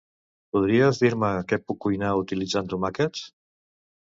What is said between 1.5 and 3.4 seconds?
què puc cuinar utilitzant tomàquets?